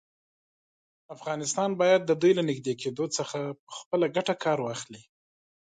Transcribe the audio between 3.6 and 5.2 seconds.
په خپله ګټه کار واخلي.